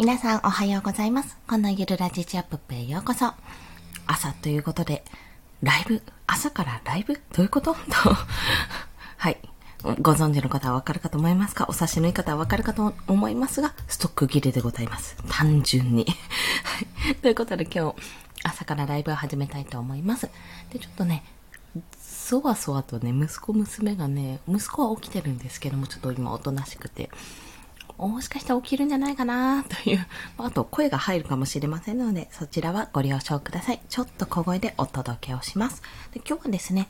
[0.00, 1.36] 皆さんおはようございます。
[1.46, 3.34] このゆるラジチアップへようこそ。
[4.06, 5.04] 朝ということで、
[5.62, 7.20] ライブ朝からライブ？
[7.34, 7.74] どういうこと？
[7.76, 7.78] と
[9.18, 9.38] はい。
[10.00, 11.66] ご存知の方はわかるかと思いますか？
[11.68, 15.16] お察しのいい方はわかるかと思いますが、ストック切れでございます。
[15.28, 16.06] 単純に。
[17.04, 17.14] はい。
[17.16, 17.96] ということで今日、
[18.42, 20.30] 朝からライブを始めたいと思います。
[20.72, 21.24] で、ちょっとね、
[22.00, 27.10] そわそわとね、息子娘がね、息子は起きてるんですけども、ちょっと今おとなしくて、
[28.08, 30.06] もしかしたら起きるんじゃないかな という、
[30.38, 33.80] あと声が入るかもしれませんので、そちらはご了承ください。
[33.88, 35.82] ちょっと小声でお届けをします。
[36.12, 36.88] で今日はですね、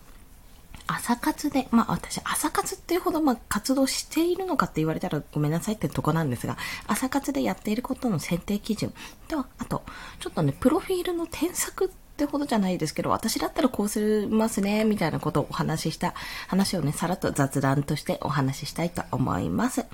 [0.86, 6.56] 朝活で、まあ私、朝活っていうほどまあ活動しているのかって言われたらごめんなさいってとこなんですが、
[6.86, 8.92] 朝活でやっていることの選定基準
[9.28, 9.82] と、あと、
[10.18, 16.14] ちょっとね、プロフィールの添削ってほどじゃないですけど、私だったらこうしますね、みたいなことをお話しした、
[16.48, 19.84] 話をね、さらっと雑談としてお話ししたいと思います。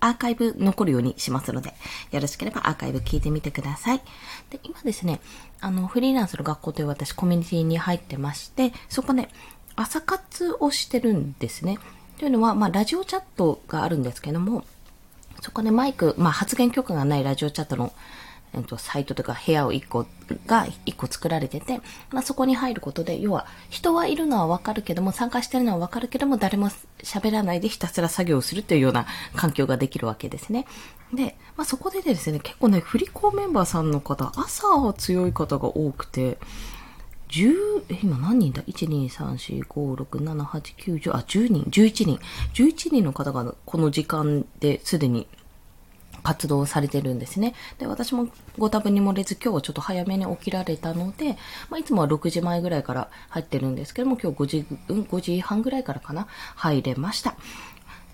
[0.00, 1.74] アーカイブ残るようにしますので、
[2.10, 4.00] よろしければアーカイブ聞いてみてください。
[4.50, 5.20] で、今ですね、
[5.60, 9.28] あの、フリーランスの学校という私コミュニティに入ってまして、そこね、
[9.76, 11.78] 朝活をしてるんですね。
[12.18, 14.64] というのは、まあ、ラジオチャットがあるんですけども、
[15.42, 17.92] そこでマイク、まあ、発言許可がないラジオチャットの、
[18.56, 20.06] えっと、サイトとか部屋を1個
[20.46, 26.70] が1個作られてて、まあ、そこに入ることで、要は人はいるのはわかるけども、参加してるのはわかるけども、誰も
[27.02, 30.66] 喋らないでひたすら作業するというような環境ができるわけですね。
[31.12, 36.38] で、まあ、そこでですね、結構ね、振り子メンバーさんの方、朝は強い方が多くて、
[37.28, 42.20] 10、今何人だ ?1、2、3、4、5、6、7、8、9、10、あ、10人、11人。
[42.54, 45.26] 11人の方がこの時間ですでに
[46.26, 47.54] 活動されてるんですね。
[47.78, 48.26] で、私も
[48.58, 51.38] ご多分に漏れず今日はちょっと早めに起きられたので、
[51.70, 57.36] まあ、いつもは6時前ぐらいから入ってるんですけども、今日5時、うん、5時半ぐらいからかな、入れました。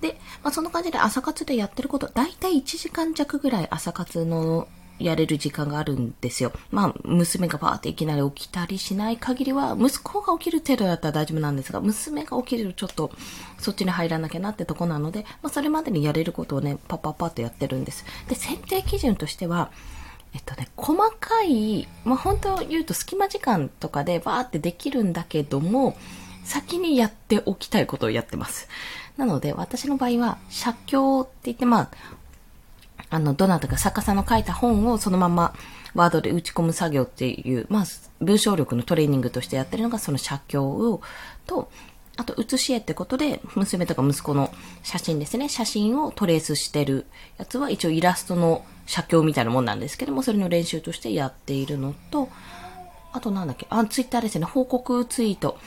[0.02, 4.68] で、まあ、そんな感じで朝活でやってること、だいたい1時間弱ぐらい朝活の
[5.02, 6.52] やれる時間があるんですよ。
[6.70, 13.10] まあ、娘がバーっていきなり起きたりしない限りは、息子が起きる程度だったら大丈夫なんですが、娘が起きるとちょっと
[13.58, 18.04] そっちに入らなきゃなってとこなので、まあ、それまでにやれることをね、パッパッパッとやってるんです。
[18.28, 19.70] で、選定基準としては、
[20.34, 25.96] えっとね、細かい、まあ、本当言うと隙間時間とかでバーってできるんだけども、
[26.44, 28.68] 先にやっておきたいことをやってます。
[29.16, 31.90] なので、私の場合は、写経って言って、まあ、
[33.12, 35.54] あの、どなたか作家さんの書いた本をそのまま
[35.94, 37.84] ワードで打ち込む作業っていう、まあ、
[38.20, 41.02] 文章力のトレーニングとしてやってるのがその写経を、
[41.46, 41.70] と、
[42.16, 44.50] あと、写し絵ってことで、娘とか息子の
[44.82, 45.50] 写真ですね。
[45.50, 47.04] 写真をトレースしてる
[47.36, 52.30] やつは一応イラストの写経みたいなもんなんですけども、それの練習としてやっているのと、
[53.12, 54.46] あとなんだっけ、あ、ツイッターですね。
[54.46, 55.58] 報告ツイート。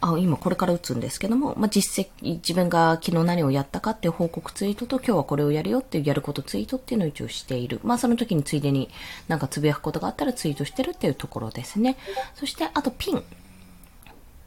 [0.00, 7.80] あ、今これから打つんですけども、まあ、実績、自分が昨日何をやったかっていう報告ツイートと今日はこれをやるよっていうやることツイートっていうのを一応している。
[7.82, 8.90] まあその時についでに
[9.28, 11.96] なんかつぶやくことがあったらツイートしてるっていうところですね。
[12.34, 13.22] そしてあとピン。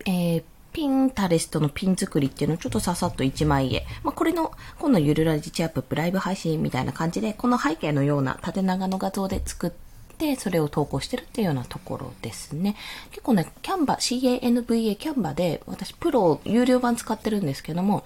[0.05, 3.87] えーピンタレストのピン作りっていうのをちょっとささっと1枚へ。
[4.03, 9.88] まあ、これの、今度ゆるラジチアップライブ配信みたいな感じで、この背景のような縦長の画像で作って、
[10.19, 12.75] て、それを投稿してるっていうようなところですね。
[13.11, 18.03] 結構ね、キャンバ、CANVA キャンバで、私プロ有料版使ってるんですけども、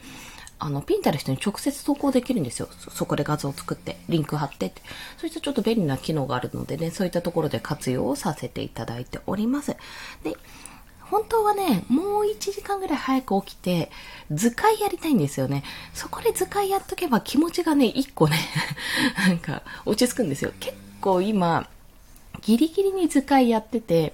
[0.60, 2.70] あの、ピンタレストに直接投稿できるんですよ。
[2.92, 4.82] そこで画像を作って、リンク貼ってって。
[5.18, 9.76] そういったちょっと便利な機能があるのでね、そういったところで活用をさせていただいております。
[10.24, 10.38] で、
[11.14, 13.92] 本当はね、もう1時間ぐらい早く起きて、
[14.32, 15.64] 図解やりたいんですよね。
[15.94, 18.40] そこで図解やっとけば気持ちがね、1個ね
[19.28, 20.54] なんか落ち着くんですよ。
[20.60, 21.68] 結構今、
[22.42, 24.14] ギリギリに図解やってて、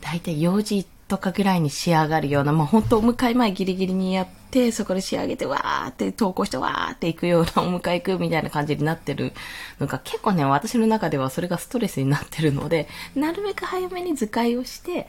[0.00, 9.32] だいたい4時とかぐらいに仕上がるような、もう本当お迎え前ギリギリにやって、そこで仕上げてわーって投稿してわーって行くようなお迎え行くみたいな感じになってる
[9.78, 15.08] のが結構ね、私の中ではそれがストレスになってるので、なるべく早めに図解をして、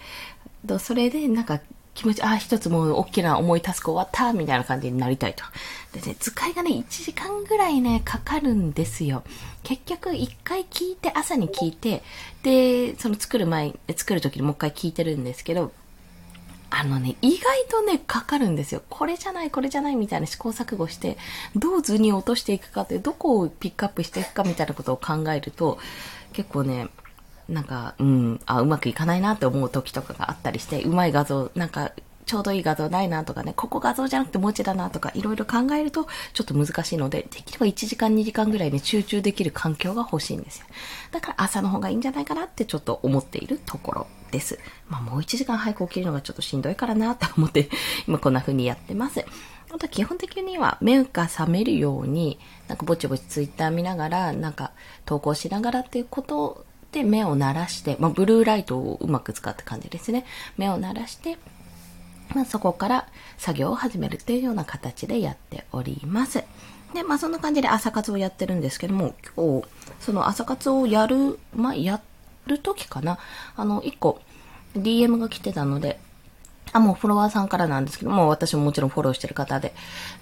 [0.80, 1.62] それでなんか
[1.98, 5.44] 気持ち、ああ、一つもう大きな重いタスク終わったみたいな感じになりたいと。
[5.94, 9.24] でね、図解がね、1時間ぐらいね、かかるんですよ。
[9.64, 12.04] 結局、1回聞いて、朝に聞いて、
[12.44, 15.72] で、その作る前、作る時にもう一回聞いてるんですけど、
[16.70, 18.84] あのね、意外とね、かかるんですよ。
[18.90, 21.18] これじゃない、これじゃないみたいな試行錯誤して、
[21.56, 25.80] どう図に落としていくかって、どこをピックアップしていくかみたいなことを考えると、
[26.34, 26.90] 結構ね、
[27.50, 31.92] なんか、うん、あ、うまくいかないなって思う時とかがあったりして、うまい画像、なんか、
[32.28, 40.66] ちょうどいい画像ないなとかね、ここ画像じゃなくて文字だなとか、いろいろ考えると、ちょっと難しいので、できれば1時間2時間ぐらいね、集中できる環境が欲しいんですよ。
[41.12, 44.60] だから朝の方がいいんじゃないかなってちょっと思っているところです。
[44.90, 47.70] まあもう1時間早く起きるのがちょっとしんどいからなと思って、
[48.10, 49.24] 今こんな風にやってます。
[49.70, 54.72] あと基本的には目が覚めるように、なんかぼちぼちツイッター見ながら、なんか
[55.06, 60.26] 投稿しながらっていうことで目を慣らして、まあブルーライトをうまく使った感じですね。
[60.58, 61.38] 目を慣らして、
[62.34, 63.08] まあそこから
[63.38, 66.44] 作業を始めるっていうような形でやっております。
[66.94, 69.68] で、まあそんな感じで朝活をやってるんですけども、今日、
[70.00, 72.02] その朝活をやる、まあや
[72.46, 73.20] る時かな、
[73.56, 74.22] あの、一個
[74.76, 76.00] DM が来てたので、
[76.74, 79.74] あ、もうフォロワーさんからなんですけども、私ももちろんフォローしてる方で、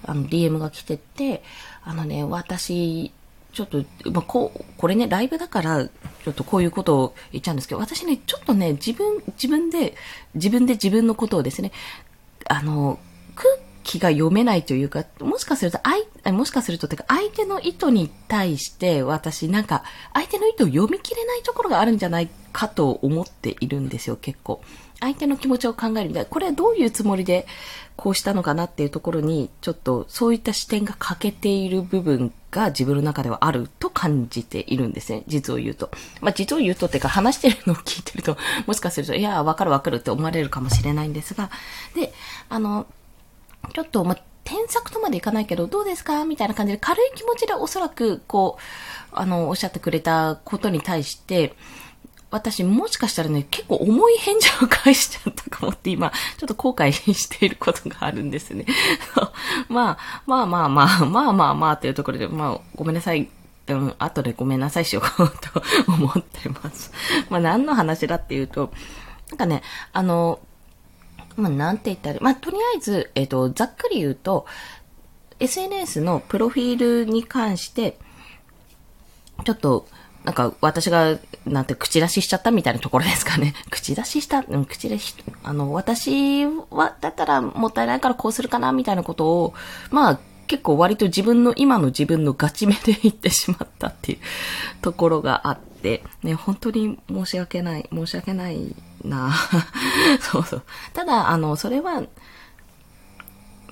[0.06, 1.44] あの、DM が来てて、
[1.84, 3.12] あのね、私、
[3.56, 9.96] ちょっと、まあ、こう、これね、ライブだから、ちょっとこういうことを言っちゃうんですけど、私ね、ちょっとね、自分、自分で、
[10.36, 11.72] 自分で自分のことをですね、
[12.50, 13.00] あの、
[13.34, 13.50] 空
[13.86, 24.62] 気が読めないというか、もしかすると、あい、もしかすると、てか、相手の意図に対して、私、なんか、相手の意図を読み切れないところがあるんじゃないかと思っているんですよ、結構。
[25.00, 27.48] 相手の気持ちを考えるみたいな、これはどういうつもりで
[27.96, 35.24] こうしたのかなっていうところに、ちょっとそういった視点が欠けている部分が自分の中ではあると感じているんですね。
[35.28, 35.92] 実を言うと。
[36.22, 41.50] まあ実を言うとっていうか話してるのを聞いてると、もしかすると、いや、わかるわかるって思われるかもしれないんですが、
[41.94, 42.14] で、
[42.50, 42.88] あの、
[43.74, 46.24] ちょっと、まあ、添削とまでいかないけど、どうですか？
[46.24, 48.62] みたいな感じで軽い気持ちでおそらく、こう、
[49.12, 51.56] あの、おっしゃってくれたことに対して、
[52.36, 58.66] 私もしかしたらね、結構重い返事を返しちゃったかもって今、ちょっと後悔していることがあるんですね。
[59.70, 63.30] まあ、まあまあまあ、まあまあまあっていうところで、まあ、ごめんなさい。
[63.68, 66.92] うん、後でごめんなさいしようと思ってます。
[67.32, 68.72] まあ何の話だっていうと、
[69.30, 70.40] なんかね、あの、
[71.36, 74.46] まあなんて言ったら、まあとりあえず、えっ、ー、と、ざっくり言うと、
[75.40, 77.98] SNS のプロフィールに関して、
[79.46, 79.88] ちょっと、
[80.26, 83.54] なんか私が、なんて口出ししちゃったみたいなところですかね。
[83.70, 89.54] 口出しした、うん、口出し、あの、私は、だったらもったいないからこうするかな、みたいなことを、
[89.92, 94.20] まあ、結構割と自分の、今の自分のガチめで言ってしまったっていう
[94.82, 99.32] ところがあって、ね、本当に申し訳ない、申し訳ないな
[100.22, 100.64] そうそう。
[100.94, 102.02] ただ、あの、それは、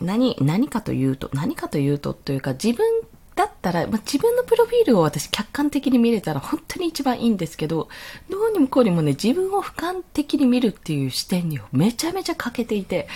[0.01, 2.85] 何、何かというと、何かというと、というか自分
[3.35, 7.89] だったら、まあ、自分のプロフィールを私客観的に見れたら本当に一番いいんですけど、
[8.29, 13.07] どうにもこうにもね、自分を俯瞰的に見るっていう視点にめちゃめちゃ欠けていて、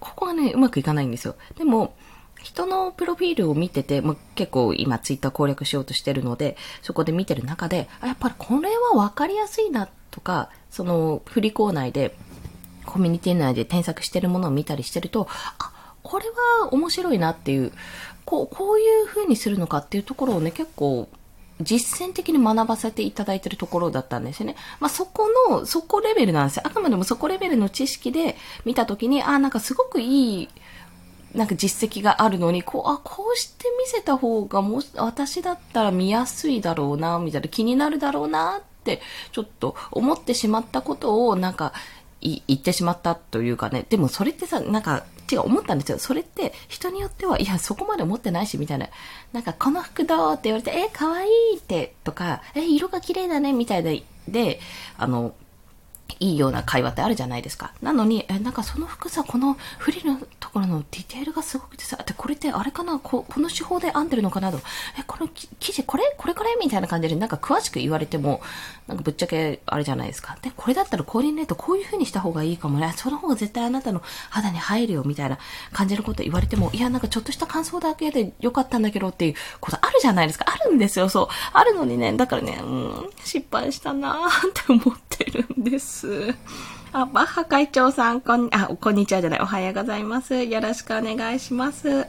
[0.00, 1.36] ここがね、うまくいかないんですよ。
[1.56, 1.94] でも、
[2.42, 12.16] 人のプロフィールを見てて、まあ、結構今ツイッター攻略しようとしてるので、そこで見てる中で、あやっぱりこれは分かりやすいなとか、その振り子内で、
[12.84, 15.70] コミュニティ内で添削してるものを見たりしてると、あ、
[16.02, 16.26] これ
[16.60, 17.72] は面白いなっていう、
[18.24, 21.08] こう、こういう風にするのかっていうところをね、結構、
[21.60, 24.56] 実践的に学ばせていただいてるところだったんですよね。
[24.80, 26.62] まあ、そこの、そこレベルなんですよ。
[26.66, 30.48] あくまでもそこレベルの知識で見たときに、あ、なんかすごくいい、
[31.34, 39.00] なんか実績があるのに、こう、あ、こうして見せた方がも私だったら見やすいだろうな、みたいな気になるだろうなって、
[39.32, 41.72] ちょっと思ってしまったことを、なんか、
[42.20, 43.84] 言ってしまったというかね。
[43.88, 45.98] でもそれってさ、なんか、違う、思ったんですよ。
[45.98, 48.88] それって人によっては、いや、そこまで思ってないし、みたいな。
[49.32, 54.60] なんか、この服どうって言われて、え、可愛いって、とか、え、色が綺麗だね、みたいで、で、
[54.98, 55.34] あの、
[56.20, 57.72] いいような会話ってあるじゃないですか。
[57.82, 62.98] なのに、え、なんかその服さ、このフリのところのディテールがすごくてさ、で、これってあれかな？
[62.98, 64.58] ここの手法で編んでるのかなと。
[64.98, 66.04] え、この生地、これ？
[66.16, 68.40] これこれみたいな感じで、なんか詳しく言われても、
[68.86, 70.36] なんかぶっちゃけあれじゃないですか。
[70.42, 72.92] で、これだったらコーディネートこういう風にした方がいいかもね。
[72.96, 75.38] その方が絶対あなたの肌に入るよ、みたいな
[75.72, 80.46] 感じのこと言われても、いや、なんかちょっとした感想だけでよかったんだけどっていうことあるじゃないですか。
[80.48, 81.28] あるんですよ、そう。
[81.52, 86.01] あるのにね、だからね、うん、失敗したなーって思ってるんです。
[86.92, 90.42] あ、バッハ会長さん、こん、あ、こんにちはじゃない、おはようございます。
[90.42, 92.06] よろしくお願いします。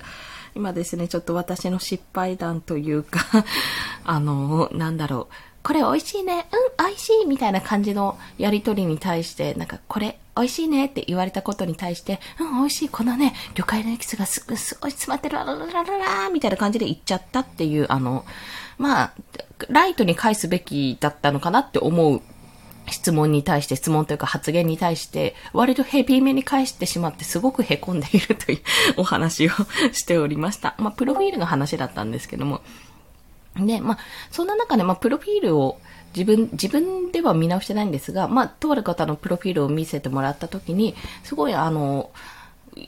[0.55, 3.21] 今ですね、ちょっと私の失敗談というか
[4.03, 5.35] あの、なんだろう。
[5.63, 6.47] これ美味しいね。
[6.79, 12.89] うん、美味しいみたいな感じのやりとりに対して、なんか、これ美味しいねって言われたことに対して、うん、美味しい。
[12.89, 18.25] このね、魚介のエキスがす、すごい詰まってる、ラララララみたいな感じで言っちゃったっていう、あの、
[18.77, 19.13] まあ、
[19.69, 22.21] ライトに返すべきだったのかなって思う
[22.89, 28.59] 質問に対して、質問というか発言に対して、割とヘビーめに返してしまってすごく凹んでいるという
[28.97, 29.51] お話を
[29.93, 30.75] しておりました。
[30.77, 32.61] まあ、プロフィールの話だったんですけども。
[33.55, 33.97] で、まあ、
[34.31, 35.79] そんな中で、まあ、プロフィールを
[36.15, 42.11] 自分、自分では見直してないんですが、まあ、とある方のプロフィールを見せてもらったときに、すごいあの、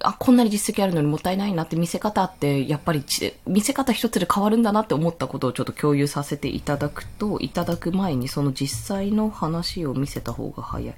[0.01, 3.03] あ、こんなに実績あるのにもったいないなって見せ方って、やっぱり
[3.47, 10.95] 見せ方一つで変わるんだなって思ったことをちょっと共有させていただくと、いただく前にその実際の話を見せた方が早い。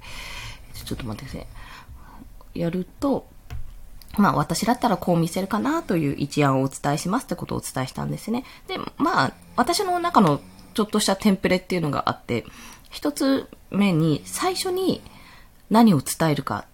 [0.74, 1.46] ちょっと待ってくださ
[2.54, 2.60] い。
[2.60, 3.26] やると、
[4.16, 8.44] まあ私だったらこう見せるかなという一案をお伝えしますってことをお伝えしたんですね。
[8.66, 10.40] で、まあ私の中の
[10.74, 12.44] ちょっとしたテンプレっていうのがあって、
[12.90, 15.02] 一つ目に最初に
[15.70, 16.64] 何を伝えるか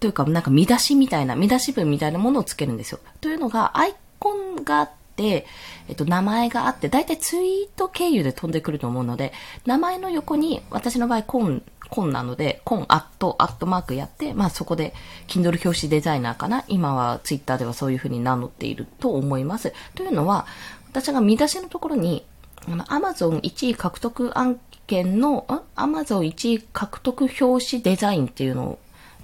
[0.00, 2.98] というかなんか見出しみたいな、見出し文みたいなものをつけるんですよ。
[3.20, 5.46] というのがアイコンがあって、
[5.88, 9.32] えっと、名前があって、だいたいツイート経由で飛んでくると思うので、
[9.66, 14.94] 名前の横に、私の場合、コンコンなので、コンアット、アットマークやって、まあそこで、
[15.26, 16.64] Kindle 表紙デザイナーかな？
[16.68, 19.74] 今は Twitter ではそういう風に名乗っていると思います。
[19.94, 20.46] というのは、
[20.88, 22.24] 私が見出しのところに、
[22.66, 25.44] あの、Amazon 1位獲得案件の、
[25.76, 28.78] Amazon 1位獲得表紙デザインっていうのを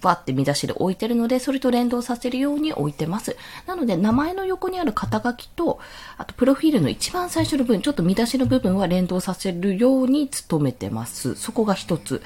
[0.06, 3.36] バって見出しで置いてるので、それと連動させるように置いてます。
[3.66, 5.80] なので、名前の横にある肩書きと、
[6.16, 11.34] あと、プロフィールの一番最初の部分、ちょっと見出しの部分は連動させるように努めてます。
[11.34, 12.22] そこが一つ、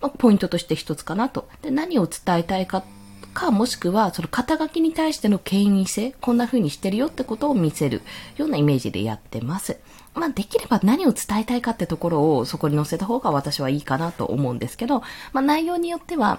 [0.00, 1.48] まあ、ポイントとして一つかなと。
[1.62, 2.82] で、何を伝えたいか
[3.34, 8.00] か、もしくは、その肩書きに対しての権威性、こんな風にしてるよってことを見せる
[8.38, 9.76] ようなイメージでやってます。
[10.14, 15.00] まあ、できれば何を伝えたいかってところをそこに載せた方が私はいいかなと思うんですけど、
[15.32, 16.38] まあ、内容によっては、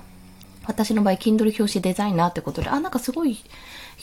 [0.68, 3.38] 私の場合、Kindle 表紙デザイナーってことで、あ、なんかすごい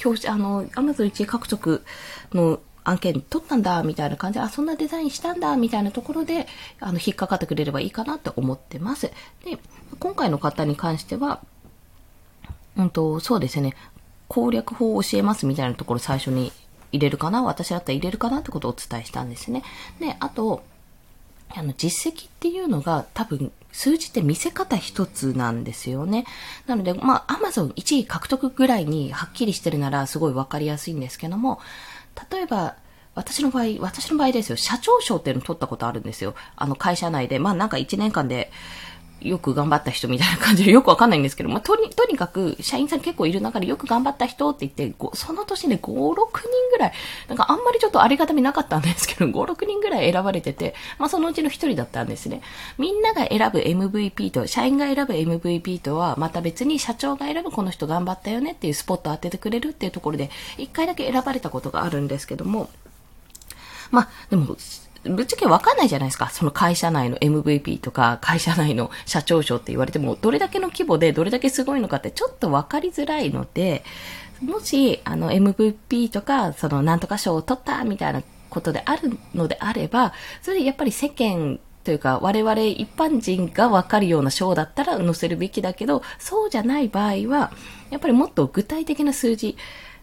[0.04, 1.84] 表紙、あの、Amazon 1位獲得
[2.32, 6.46] の案件取ったんだ、みたいな感じで、あ、そんなデザインしたんだ、みたいなところで、
[6.80, 9.10] あの、引っかかってくれればいいかなと思ってます。
[9.44, 9.58] で、
[9.98, 11.40] 今回の方に関しては、
[12.76, 13.74] うんと、そうですね、
[14.28, 16.52] 攻略法を教えますみたいなところ最初に
[16.90, 19.62] 入れるかな私だったら入れるかなってことをお伝えしたんですね。
[20.00, 20.62] で、あと、
[21.54, 26.26] あの、実績っていうのが多分数字って見せ方一つなんですよね。
[26.66, 31.58] なので、まあ、アマゾン1位獲得ぐらいにはっきりしてるならすごいわかりやすいんですけども、
[32.30, 32.76] 例えば、
[33.14, 36.34] 私の場合、私の場合ですよ、社長賞っていうのを取ったことあるんですよ。
[36.56, 37.38] あの会社内で。
[37.38, 38.50] まあなんか1年間で、
[39.24, 46.92] よく頑張った人みたいな感じでよくわかんないんですけど、まあ、とに、とにかく、社員さん結構いる中でよく頑張った人って言って、その年で5、6人ぐらい、
[47.28, 52.42] なんかあんまりちょっとありがたみなかったんですけど、 5、6人ぐらい選ばれてて、まあ、そのうちの1人だったんですね。
[52.78, 62.70] みんなが選ぶ MVP と、社員が選ぶ MVP とは、また別に社長が選ぶこの人頑張ったよねっていうスポット当ててくれるっていうところで、1回だけ選ばれたことがあるんですけども、
[63.90, 64.56] まあ、でも、
[65.04, 66.30] ぶっちゃけわかんないじゃないですか。
[66.30, 73.84] その会社内の MVP とか、会社内の社長賞って言われても、どれだけの規模でどれだけすごいのかってちょっとわかりづらいので、
[74.40, 87.52] もし、あの MVP とか、そのなんとか賞を取ったみたいなことであるのであれば、それでやっぱり世間というか、我々一般人がわかるような賞だったら載せるべきだけど、そうじゃない場合は、
[87.90, 89.56] やっぱりもっと具体的な数字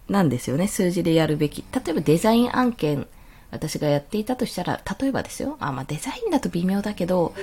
[0.10, 0.68] なんですよね。
[0.68, 1.64] 数字でやるべき。
[1.74, 3.08] 例えばデザイン案件
[3.52, 5.58] 私がやっていたとしたら、例えばですよ。
[5.60, 7.34] あ、まあ、デザインだと微妙だけど、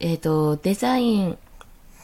[0.00, 1.38] えっ、ー、と、デザイン、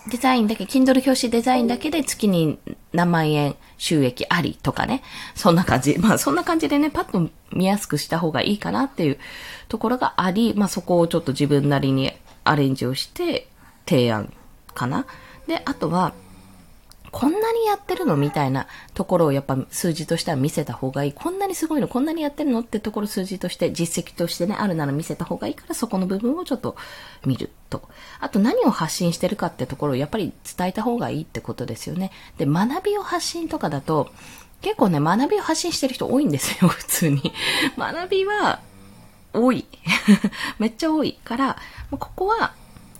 [0.08, 2.58] デザインだけ、Kindle 表紙デザインだけで月に
[2.92, 5.02] 何万円収益ありとかね。
[5.34, 5.98] そんな感じ。
[5.98, 9.18] まあそんな感じでね、パッと見やすくした方がいいかなっていう
[9.68, 12.12] ところがあり、まあそこをちょっと自分なりに
[12.44, 13.48] アレンジをして
[13.86, 14.32] 提案
[14.74, 15.06] かな。
[15.46, 16.14] で、あとは、
[17.10, 18.16] こんなにやってるの？
[18.16, 21.12] みたいなところをやっぱ数字としては見せた方がいい。
[21.12, 26.76] こんなにすごいの、こんなにやってるのってところ数字として、実績としてね、あるなら見せた方がいいから、そこの部分をちょっと
[27.26, 27.88] 見ると。
[28.20, 32.12] あと何を発信してるかってところをやっぱり伝えた方がいいってことですよね。
[32.38, 34.08] で、学びを発信とかだと、
[34.62, 37.32] 結構ね、学びを発信してる人多いんですよ、 普通に。
[37.78, 38.60] 学びは、
[39.32, 39.66] 多い。
[40.58, 41.56] めっちゃ多いから、
[41.90, 42.52] ここは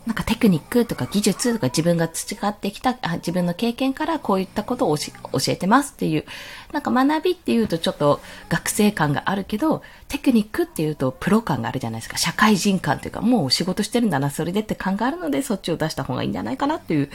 [0.07, 5.13] なんかテクニックとか技術とか自分が培ってきた、あ自分の経験からこういったことを教
[5.49, 6.25] えてますっていう、
[6.73, 12.17] なんか学びっていうとちょっと学生感があるけど、テクニックっていうとプロ感があるじゃないですか。
[12.17, 17.11] 社会人感というか、もう仕事してるんだな、それでって感があるので、そっちを出した方がいいんじゃないかなっていう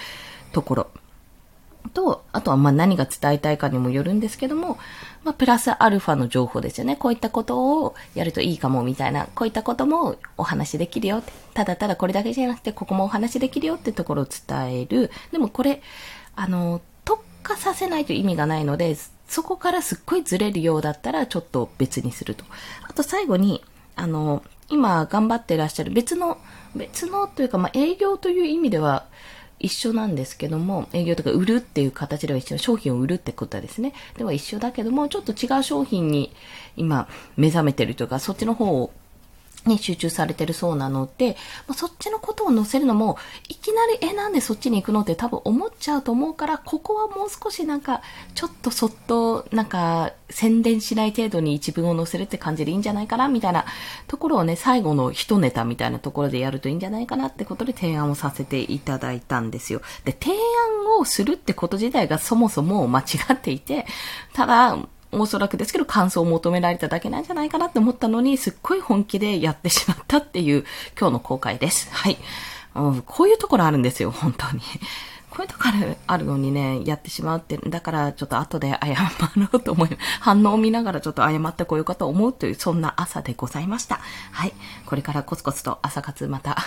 [0.52, 0.88] ところ。
[1.90, 4.78] と、あとはまあ何が伝えたいかにもよるんですけども、
[5.24, 6.96] まあプラスアルファの情報ですよね。
[6.96, 11.32] こういったことをやるといいかもみたいな、こういったこともお話しできるよって。
[11.54, 15.12] ただただこれだけじゃなくて、ここもお話しできるよってところを伝える。
[15.32, 15.82] でもこれ、
[16.36, 22.46] あの、特化させないと意味がないので、そこからすっごいずれるようだったらちょっと別にすると。
[22.88, 23.64] あと最後に、
[23.96, 26.38] あの、今頑張ってらっしゃる別の、
[26.76, 29.06] 別のというか、まあ営業という意味では、
[29.66, 33.94] 一緒なんですけども、営業とか売るっていう形では一緒、商品を売るってことですね。
[34.18, 36.32] では一緒だけども、ちょっと違う商品に
[36.78, 38.92] 今目覚めてるというか、そっちの方を
[39.66, 43.18] に集中されてるそうなので、まあ、そっちのことを載せるのも、
[43.50, 48.02] いきなり、え、なんでそっちに行くのって多分思っちゃうと思うから、ここはもう少しなんか、
[48.34, 53.66] ちょっとそっと、なんか、宣伝しない程度に一文を載せるって感じでいいんじゃないかな、みたいな
[54.08, 59.82] ところをね、最後の一ネタみたいなところでやるといいんじゃないかなってことで提案をさせていただいたんですよ。
[60.04, 63.04] で、提案をするってこと自体がそもそも間違
[63.34, 63.86] っていて、
[64.34, 64.78] ただ、
[65.12, 70.66] おそらくですけど感想を求められただけなんじゃないかなって思ったのに、すっごい本気でやってしまったっていう
[71.00, 71.90] 今日の公開です。
[71.94, 72.18] はい。
[72.76, 74.62] うん、こういうところあるんですよ、本当に。
[75.30, 78.96] こういうところあるのにね、やってしまうって、だからちょっと後で謝
[79.36, 79.90] ろうと思い、
[80.22, 84.00] 反応を見ながらちょっと謝ってこようかと思うという、そんな朝でございました。
[84.32, 84.54] はい。
[84.86, 86.58] これからコツコツと朝活また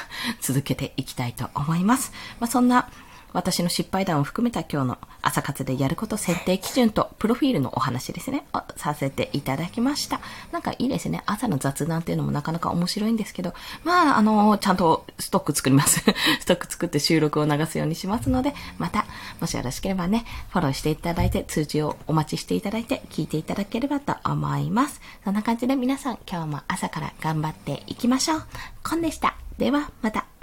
[0.40, 2.12] 続けていきたいと思います。
[2.40, 2.90] まあ、そんな、
[3.32, 10.20] 私の失敗談を含めた今日の朝活でやること設定基準とプロフィールのお話ですね、をさせていただきました。
[10.52, 11.22] なんかいいですね。
[11.26, 13.54] 朝の雑談っていうのもなかなか面白いんですけど、
[13.84, 16.00] まあ、あの、ちゃんとストック作ります。
[16.40, 19.06] ストック作って収録を流すようにしますので、また、
[19.40, 25.00] もしよろしければね、フォローしていただいて、通知をお待ちしていただいて、聞いていただければと思います。
[25.24, 28.42] そんな感じで皆さん、今日も朝から頑張っていきましょう。
[28.82, 29.34] コンでした。
[29.58, 30.37] では、また。